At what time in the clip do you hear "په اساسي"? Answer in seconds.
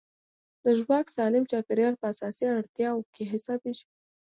1.99-2.45